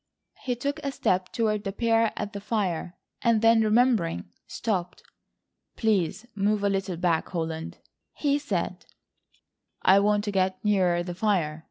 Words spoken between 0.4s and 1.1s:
He took a